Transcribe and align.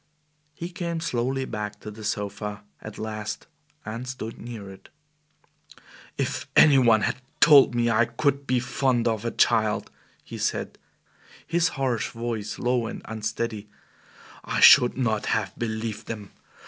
He 0.55 0.69
came 0.69 0.99
slowly 0.99 1.45
back 1.45 1.79
to 1.81 1.91
the 1.91 2.03
sofa, 2.03 2.63
at 2.81 2.97
last, 2.97 3.45
and 3.85 4.07
stood 4.07 4.39
near 4.39 4.67
it. 4.71 4.89
"If 6.17 6.47
any 6.55 6.79
one 6.79 7.01
had 7.01 7.17
told 7.39 7.75
me 7.75 7.87
I 7.91 8.05
could 8.05 8.47
be 8.47 8.59
fond 8.59 9.07
of 9.07 9.25
a 9.25 9.29
child," 9.29 9.91
he 10.23 10.39
said, 10.39 10.79
his 11.45 11.67
harsh 11.77 12.09
voice 12.09 12.57
low 12.57 12.87
and 12.87 13.03
unsteady, 13.05 13.69
"I 14.43 14.59
should 14.59 14.97
not 14.97 15.27
have 15.27 15.53
believed 15.55 16.07
them. 16.07 16.31